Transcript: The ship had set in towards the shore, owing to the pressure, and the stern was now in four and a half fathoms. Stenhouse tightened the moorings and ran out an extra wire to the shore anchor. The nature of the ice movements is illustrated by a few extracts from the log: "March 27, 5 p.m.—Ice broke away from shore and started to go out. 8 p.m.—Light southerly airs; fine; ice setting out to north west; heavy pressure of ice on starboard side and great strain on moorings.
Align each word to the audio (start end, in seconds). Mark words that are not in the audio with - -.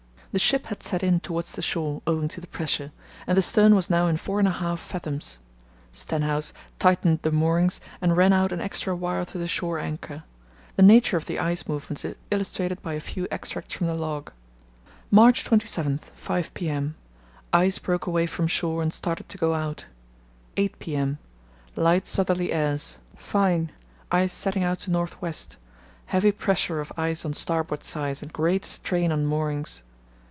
The 0.33 0.39
ship 0.39 0.67
had 0.67 0.81
set 0.81 1.03
in 1.03 1.19
towards 1.19 1.51
the 1.51 1.61
shore, 1.61 2.01
owing 2.07 2.29
to 2.29 2.39
the 2.39 2.47
pressure, 2.47 2.93
and 3.27 3.37
the 3.37 3.41
stern 3.41 3.75
was 3.75 3.89
now 3.89 4.07
in 4.07 4.15
four 4.15 4.39
and 4.39 4.47
a 4.47 4.51
half 4.51 4.79
fathoms. 4.79 5.39
Stenhouse 5.91 6.53
tightened 6.79 7.19
the 7.23 7.33
moorings 7.33 7.81
and 7.99 8.15
ran 8.15 8.31
out 8.31 8.53
an 8.53 8.61
extra 8.61 8.95
wire 8.95 9.25
to 9.25 9.37
the 9.37 9.45
shore 9.49 9.77
anchor. 9.77 10.23
The 10.77 10.83
nature 10.83 11.17
of 11.17 11.25
the 11.25 11.37
ice 11.37 11.67
movements 11.67 12.05
is 12.05 12.15
illustrated 12.29 12.81
by 12.81 12.93
a 12.93 13.01
few 13.01 13.27
extracts 13.29 13.73
from 13.73 13.87
the 13.87 13.93
log: 13.93 14.31
"March 15.11 15.43
27, 15.43 15.97
5 15.97 16.53
p.m.—Ice 16.53 17.79
broke 17.79 18.07
away 18.07 18.25
from 18.25 18.47
shore 18.47 18.81
and 18.81 18.93
started 18.93 19.27
to 19.27 19.37
go 19.37 19.53
out. 19.53 19.87
8 20.55 20.79
p.m.—Light 20.79 22.07
southerly 22.07 22.53
airs; 22.53 22.99
fine; 23.17 23.69
ice 24.09 24.31
setting 24.31 24.63
out 24.63 24.79
to 24.79 24.91
north 24.91 25.21
west; 25.21 25.57
heavy 26.05 26.31
pressure 26.31 26.79
of 26.79 26.93
ice 26.95 27.25
on 27.25 27.33
starboard 27.33 27.83
side 27.83 28.19
and 28.23 28.31
great 28.31 28.63
strain 28.63 29.11
on 29.11 29.25
moorings. 29.25 29.83